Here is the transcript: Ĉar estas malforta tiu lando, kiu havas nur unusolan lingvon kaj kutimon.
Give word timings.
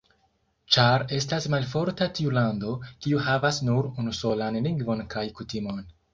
Ĉar 0.75 1.03
estas 1.17 1.45
malforta 1.53 2.07
tiu 2.21 2.31
lando, 2.39 2.73
kiu 3.07 3.21
havas 3.27 3.61
nur 3.69 3.93
unusolan 4.05 4.61
lingvon 4.71 5.07
kaj 5.15 5.27
kutimon. 5.43 5.87